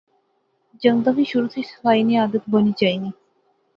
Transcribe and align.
جنگتاں 0.83 1.13
کی 1.17 1.23
شروع 1.31 1.47
سی 1.53 1.61
صفائی 1.69 2.01
نی 2.07 2.15
عادت 2.21 2.43
بنانی 2.51 2.71
چاینی 2.79 3.11